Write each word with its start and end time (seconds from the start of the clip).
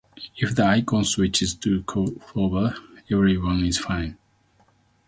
If 0.35 0.55
the 0.55 0.65
icon 0.65 1.05
switches 1.05 1.53
to 1.57 1.81
a 1.81 1.83
clover, 2.17 2.73
everything 3.11 3.65
is 3.67 3.77
fine. 3.77 4.17